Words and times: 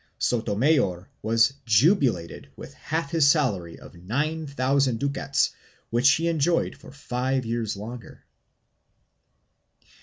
Sotornayor 0.19 1.09
was 1.21 1.53
"jubilated" 1.67 2.49
with 2.55 2.73
half 2.73 3.11
his 3.11 3.29
salary 3.29 3.77
of 3.77 3.93
nine 3.93 4.47
thousand 4.47 4.99
ducats, 4.99 5.51
which 5.91 6.09
he 6.13 6.27
enjoyed 6.27 6.75
for 6.75 6.91
five 6.91 7.45
years 7.45 7.77
longer. 7.77 8.25